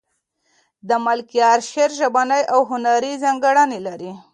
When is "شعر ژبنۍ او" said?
1.71-2.59